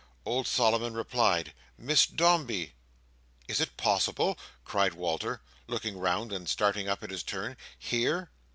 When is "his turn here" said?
7.11-8.31